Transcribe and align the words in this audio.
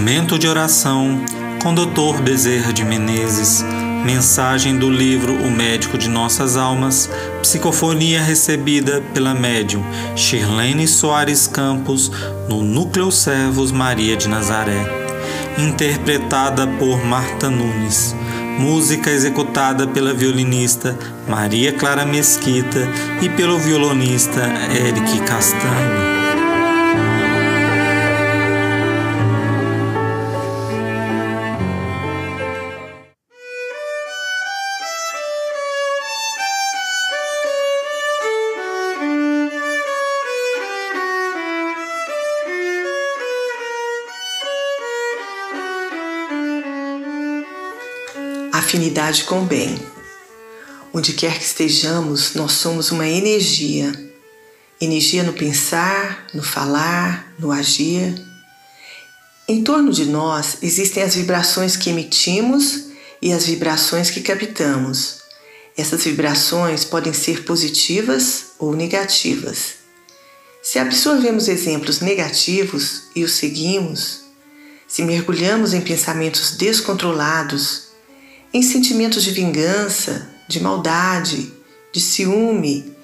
Momento 0.00 0.38
de 0.38 0.48
oração 0.48 1.20
com 1.62 1.74
Dr. 1.74 2.22
Bezerra 2.22 2.72
de 2.72 2.82
Menezes. 2.82 3.62
Mensagem 4.02 4.78
do 4.78 4.88
livro 4.88 5.34
O 5.34 5.50
Médico 5.50 5.98
de 5.98 6.08
Nossas 6.08 6.56
Almas. 6.56 7.10
Psicofonia 7.42 8.22
recebida 8.22 9.02
pela 9.12 9.34
médium 9.34 9.84
Shirlene 10.16 10.88
Soares 10.88 11.46
Campos 11.46 12.10
no 12.48 12.62
Núcleo 12.62 13.12
Servos 13.12 13.70
Maria 13.70 14.16
de 14.16 14.26
Nazaré. 14.26 14.80
Interpretada 15.58 16.66
por 16.66 17.04
Marta 17.04 17.50
Nunes. 17.50 18.16
Música 18.58 19.10
executada 19.10 19.86
pela 19.86 20.14
violinista 20.14 20.98
Maria 21.28 21.74
Clara 21.74 22.06
Mesquita 22.06 22.88
e 23.20 23.28
pelo 23.28 23.58
violonista 23.58 24.40
Eric 24.74 25.20
Castanho. 25.26 26.19
Afinidade 48.70 49.24
com 49.24 49.42
o 49.42 49.44
bem. 49.44 49.76
Onde 50.94 51.12
quer 51.12 51.36
que 51.36 51.44
estejamos, 51.44 52.34
nós 52.34 52.52
somos 52.52 52.92
uma 52.92 53.04
energia. 53.04 53.92
Energia 54.80 55.24
no 55.24 55.32
pensar, 55.32 56.28
no 56.32 56.40
falar, 56.40 57.34
no 57.36 57.50
agir. 57.50 58.14
Em 59.48 59.64
torno 59.64 59.92
de 59.92 60.04
nós 60.04 60.58
existem 60.62 61.02
as 61.02 61.16
vibrações 61.16 61.76
que 61.76 61.90
emitimos 61.90 62.90
e 63.20 63.32
as 63.32 63.44
vibrações 63.44 64.08
que 64.08 64.20
captamos. 64.20 65.18
Essas 65.76 66.04
vibrações 66.04 66.84
podem 66.84 67.12
ser 67.12 67.42
positivas 67.42 68.52
ou 68.56 68.76
negativas. 68.76 69.80
Se 70.62 70.78
absorvemos 70.78 71.48
exemplos 71.48 71.98
negativos 71.98 73.08
e 73.16 73.24
os 73.24 73.32
seguimos, 73.32 74.20
se 74.86 75.02
mergulhamos 75.02 75.74
em 75.74 75.80
pensamentos 75.80 76.52
descontrolados, 76.52 77.89
em 78.52 78.62
sentimentos 78.62 79.22
de 79.22 79.30
vingança, 79.30 80.28
de 80.48 80.60
maldade, 80.60 81.52
de 81.92 82.00
ciúme, 82.00 82.96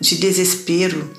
de 0.00 0.16
desespero. 0.16 1.12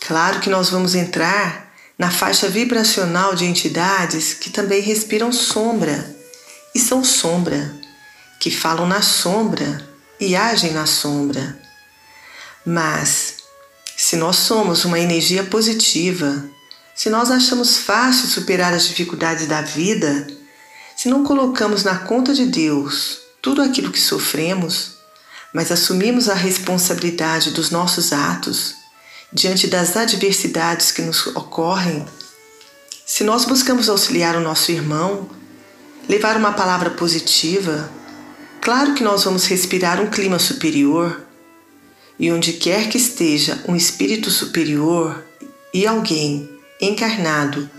Claro 0.00 0.40
que 0.40 0.50
nós 0.50 0.70
vamos 0.70 0.94
entrar 0.94 1.74
na 1.98 2.10
faixa 2.10 2.48
vibracional 2.48 3.34
de 3.34 3.44
entidades 3.44 4.32
que 4.32 4.50
também 4.50 4.80
respiram 4.80 5.32
sombra 5.32 6.16
e 6.74 6.78
são 6.78 7.04
sombra, 7.04 7.74
que 8.40 8.50
falam 8.50 8.86
na 8.86 9.02
sombra 9.02 9.86
e 10.18 10.36
agem 10.36 10.72
na 10.72 10.86
sombra. 10.86 11.60
Mas, 12.64 13.36
se 13.96 14.16
nós 14.16 14.36
somos 14.36 14.84
uma 14.84 14.98
energia 14.98 15.44
positiva, 15.44 16.44
se 16.94 17.10
nós 17.10 17.30
achamos 17.30 17.78
fácil 17.78 18.28
superar 18.28 18.72
as 18.72 18.86
dificuldades 18.86 19.46
da 19.46 19.62
vida, 19.62 20.26
se 21.00 21.08
não 21.08 21.24
colocamos 21.24 21.82
na 21.82 22.00
conta 22.00 22.34
de 22.34 22.44
Deus 22.44 23.20
tudo 23.40 23.62
aquilo 23.62 23.90
que 23.90 23.98
sofremos, 23.98 24.96
mas 25.50 25.72
assumimos 25.72 26.28
a 26.28 26.34
responsabilidade 26.34 27.52
dos 27.52 27.70
nossos 27.70 28.12
atos 28.12 28.74
diante 29.32 29.66
das 29.66 29.96
adversidades 29.96 30.92
que 30.92 31.00
nos 31.00 31.26
ocorrem, 31.28 32.04
se 33.06 33.24
nós 33.24 33.46
buscamos 33.46 33.88
auxiliar 33.88 34.36
o 34.36 34.42
nosso 34.42 34.72
irmão, 34.72 35.30
levar 36.06 36.36
uma 36.36 36.52
palavra 36.52 36.90
positiva, 36.90 37.90
claro 38.60 38.92
que 38.92 39.02
nós 39.02 39.24
vamos 39.24 39.46
respirar 39.46 40.02
um 40.02 40.10
clima 40.10 40.38
superior. 40.38 41.22
E 42.18 42.30
onde 42.30 42.52
quer 42.52 42.90
que 42.90 42.98
esteja 42.98 43.58
um 43.66 43.74
espírito 43.74 44.30
superior 44.30 45.24
e 45.72 45.86
alguém 45.86 46.60
encarnado 46.78 47.70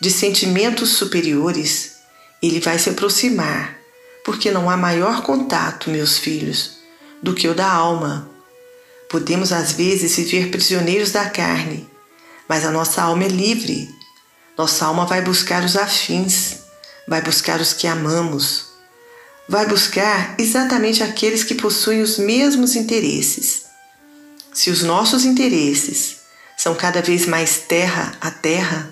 de 0.00 0.12
sentimentos 0.12 0.90
superiores, 0.90 1.97
ele 2.42 2.60
vai 2.60 2.78
se 2.78 2.90
aproximar, 2.90 3.76
porque 4.24 4.50
não 4.50 4.70
há 4.70 4.76
maior 4.76 5.22
contato, 5.22 5.90
meus 5.90 6.18
filhos, 6.18 6.78
do 7.22 7.34
que 7.34 7.48
o 7.48 7.54
da 7.54 7.70
alma. 7.70 8.30
Podemos 9.08 9.52
às 9.52 9.72
vezes 9.72 10.16
viver 10.16 10.50
prisioneiros 10.50 11.10
da 11.10 11.28
carne, 11.28 11.88
mas 12.48 12.64
a 12.64 12.70
nossa 12.70 13.02
alma 13.02 13.24
é 13.24 13.28
livre. 13.28 13.88
Nossa 14.56 14.86
alma 14.86 15.06
vai 15.06 15.22
buscar 15.22 15.64
os 15.64 15.76
afins, 15.76 16.58
vai 17.06 17.22
buscar 17.22 17.60
os 17.60 17.72
que 17.72 17.86
amamos, 17.86 18.66
vai 19.48 19.66
buscar 19.66 20.34
exatamente 20.38 21.02
aqueles 21.02 21.42
que 21.42 21.54
possuem 21.54 22.02
os 22.02 22.18
mesmos 22.18 22.76
interesses. 22.76 23.64
Se 24.52 24.70
os 24.70 24.82
nossos 24.82 25.24
interesses 25.24 26.18
são 26.56 26.74
cada 26.74 27.00
vez 27.00 27.24
mais 27.24 27.58
terra 27.60 28.12
a 28.20 28.30
terra, 28.30 28.90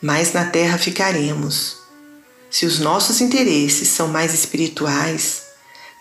mais 0.00 0.32
na 0.32 0.44
terra 0.44 0.76
ficaremos. 0.78 1.81
Se 2.52 2.66
os 2.66 2.78
nossos 2.78 3.22
interesses 3.22 3.88
são 3.88 4.08
mais 4.08 4.34
espirituais, 4.34 5.44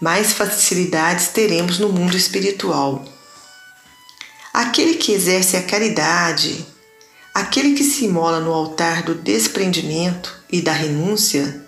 mais 0.01 0.33
facilidades 0.33 1.29
teremos 1.29 1.79
no 1.79 1.87
mundo 1.87 2.17
espiritual. 2.17 3.05
Aquele 4.53 4.95
que 4.95 5.13
exerce 5.13 5.55
a 5.55 5.63
caridade, 5.63 6.65
aquele 7.33 7.73
que 7.73 7.85
se 7.85 8.03
imola 8.03 8.41
no 8.41 8.51
altar 8.51 9.01
do 9.03 9.15
desprendimento 9.15 10.43
e 10.51 10.61
da 10.61 10.73
renúncia, 10.73 11.65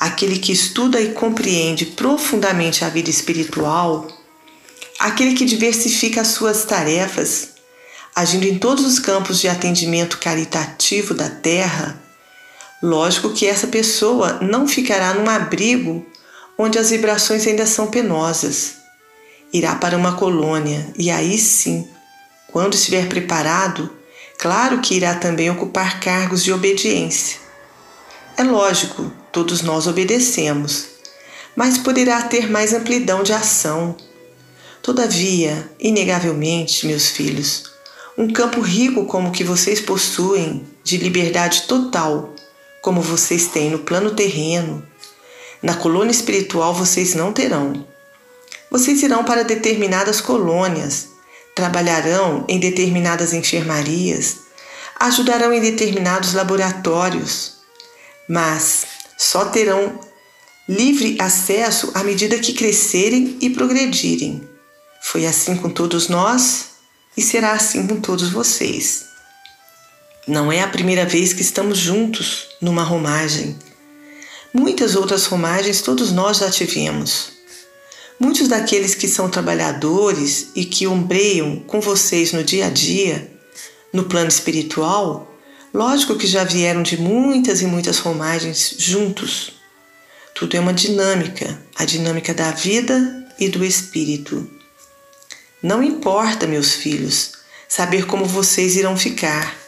aquele 0.00 0.40
que 0.40 0.50
estuda 0.50 1.00
e 1.00 1.12
compreende 1.12 1.86
profundamente 1.86 2.84
a 2.84 2.88
vida 2.88 3.10
espiritual, 3.10 4.08
aquele 4.98 5.34
que 5.34 5.44
diversifica 5.44 6.22
as 6.22 6.28
suas 6.28 6.64
tarefas, 6.64 7.50
agindo 8.12 8.46
em 8.46 8.58
todos 8.58 8.84
os 8.84 8.98
campos 8.98 9.40
de 9.40 9.48
atendimento 9.48 10.18
caritativo 10.18 11.14
da 11.14 11.30
terra, 11.30 12.03
Lógico 12.82 13.32
que 13.32 13.46
essa 13.46 13.66
pessoa 13.66 14.38
não 14.40 14.68
ficará 14.68 15.14
num 15.14 15.28
abrigo 15.28 16.04
onde 16.58 16.78
as 16.78 16.90
vibrações 16.90 17.46
ainda 17.46 17.66
são 17.66 17.86
penosas. 17.88 18.76
Irá 19.52 19.74
para 19.76 19.96
uma 19.96 20.16
colônia 20.16 20.92
e 20.96 21.10
aí 21.10 21.38
sim, 21.38 21.88
quando 22.52 22.74
estiver 22.74 23.08
preparado, 23.08 23.90
claro 24.38 24.80
que 24.80 24.94
irá 24.94 25.14
também 25.14 25.50
ocupar 25.50 26.00
cargos 26.00 26.42
de 26.42 26.52
obediência. 26.52 27.38
É 28.36 28.42
lógico, 28.42 29.12
todos 29.32 29.62
nós 29.62 29.86
obedecemos, 29.86 30.86
mas 31.54 31.78
poderá 31.78 32.22
ter 32.22 32.50
mais 32.50 32.72
amplidão 32.72 33.22
de 33.22 33.32
ação. 33.32 33.96
Todavia, 34.82 35.70
inegavelmente, 35.78 36.86
meus 36.86 37.08
filhos, 37.08 37.70
um 38.18 38.32
campo 38.32 38.60
rico 38.60 39.06
como 39.06 39.28
o 39.28 39.32
que 39.32 39.44
vocês 39.44 39.80
possuem, 39.80 40.64
de 40.82 40.96
liberdade 40.96 41.62
total, 41.62 42.34
como 42.84 43.00
vocês 43.00 43.46
têm 43.46 43.70
no 43.70 43.78
plano 43.78 44.14
terreno, 44.14 44.86
na 45.62 45.74
colônia 45.74 46.12
espiritual 46.12 46.74
vocês 46.74 47.14
não 47.14 47.32
terão. 47.32 47.88
Vocês 48.70 49.02
irão 49.02 49.24
para 49.24 49.42
determinadas 49.42 50.20
colônias, 50.20 51.08
trabalharão 51.56 52.44
em 52.46 52.60
determinadas 52.60 53.32
enfermarias, 53.32 54.40
ajudarão 55.00 55.50
em 55.50 55.62
determinados 55.62 56.34
laboratórios, 56.34 57.54
mas 58.28 58.84
só 59.16 59.46
terão 59.46 59.98
livre 60.68 61.16
acesso 61.18 61.90
à 61.94 62.04
medida 62.04 62.38
que 62.38 62.52
crescerem 62.52 63.38
e 63.40 63.48
progredirem. 63.48 64.46
Foi 65.02 65.24
assim 65.24 65.56
com 65.56 65.70
todos 65.70 66.08
nós 66.08 66.66
e 67.16 67.22
será 67.22 67.52
assim 67.52 67.86
com 67.86 67.98
todos 67.98 68.28
vocês. 68.28 69.13
Não 70.26 70.50
é 70.50 70.62
a 70.62 70.68
primeira 70.68 71.04
vez 71.04 71.34
que 71.34 71.42
estamos 71.42 71.76
juntos 71.76 72.48
numa 72.58 72.82
romagem. 72.82 73.58
Muitas 74.54 74.96
outras 74.96 75.26
romagens 75.26 75.82
todos 75.82 76.12
nós 76.12 76.38
já 76.38 76.50
tivemos. 76.50 77.32
Muitos 78.18 78.48
daqueles 78.48 78.94
que 78.94 79.06
são 79.06 79.28
trabalhadores 79.28 80.48
e 80.54 80.64
que 80.64 80.86
ombreiam 80.86 81.56
com 81.66 81.78
vocês 81.78 82.32
no 82.32 82.42
dia 82.42 82.66
a 82.66 82.70
dia, 82.70 83.30
no 83.92 84.04
plano 84.04 84.28
espiritual, 84.28 85.30
lógico 85.74 86.16
que 86.16 86.26
já 86.26 86.42
vieram 86.42 86.82
de 86.82 86.96
muitas 86.96 87.60
e 87.60 87.66
muitas 87.66 87.98
romagens 87.98 88.76
juntos. 88.78 89.52
Tudo 90.34 90.56
é 90.56 90.60
uma 90.60 90.72
dinâmica, 90.72 91.60
a 91.76 91.84
dinâmica 91.84 92.32
da 92.32 92.50
vida 92.50 93.28
e 93.38 93.50
do 93.50 93.62
espírito. 93.62 94.50
Não 95.62 95.82
importa, 95.82 96.46
meus 96.46 96.72
filhos, 96.72 97.32
saber 97.68 98.06
como 98.06 98.24
vocês 98.24 98.74
irão 98.74 98.96
ficar 98.96 99.63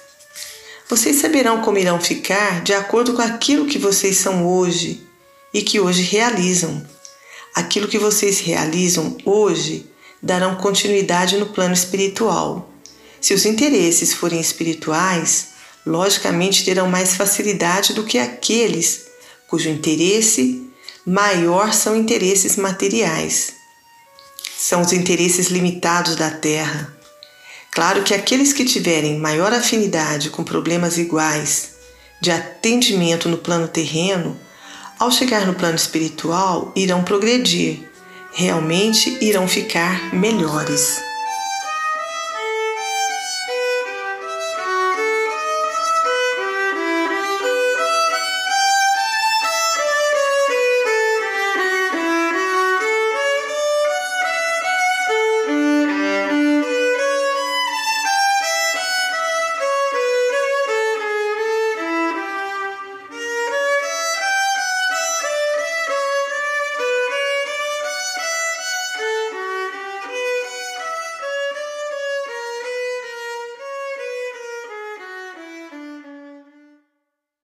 vocês 0.89 1.17
saberão 1.17 1.63
como 1.63 1.79
irão 1.79 2.01
ficar 2.01 2.63
de 2.63 2.73
acordo 2.73 3.15
com 3.15 3.23
aquilo 3.23 3.67
que 3.67 3.79
vocês 3.79 4.17
são 4.19 4.47
hoje 4.47 5.05
e 5.53 5.63
que 5.63 5.81
hoje 5.81 6.03
realizam. 6.03 6.87
Aquilo 7.55 7.89
que 7.89 7.99
vocês 7.99 8.41
realizam 8.41 9.17
hoje 9.25 9.91
darão 10.23 10.57
continuidade 10.57 11.37
no 11.39 11.47
plano 11.47 11.75
espiritual. 11.75 12.71
Se 13.21 13.35
os 13.35 13.45
interesses 13.45 14.13
forem 14.13 14.41
espirituais, 14.41 15.49
logicamente 15.85 16.65
terão 16.65 16.89
mais 16.89 17.17
facilidade 17.17 17.93
do 17.93 18.05
que 18.05 18.19
aqueles 18.19 19.07
cujo 19.49 19.69
interesse 19.69 20.69
maior 21.05 21.73
são 21.73 21.97
interesses 21.97 22.57
materiais. 22.57 23.55
São 24.59 24.81
os 24.81 24.93
interesses 24.93 25.49
limitados 25.49 26.17
da 26.17 26.31
Terra. 26.31 26.96
Claro 27.77 28.03
que 28.03 28.15
aqueles 28.15 28.55
que 28.55 28.65
tiverem 28.65 29.19
maior 29.19 29.53
afinidade 29.53 30.31
com 30.31 30.43
problemas 30.43 30.97
iguais 30.97 31.75
de 32.23 32.31
atendimento 32.31 33.29
no 33.29 33.37
plano 33.37 33.69
terreno, 33.69 34.35
ao 34.99 35.11
chegar 35.11 35.47
no 35.47 35.53
plano 35.53 35.77
espiritual, 35.77 36.73
irão 36.75 37.05
progredir, 37.05 37.81
realmente 38.33 39.19
irão 39.21 39.47
ficar 39.47 40.15
melhores. 40.15 41.06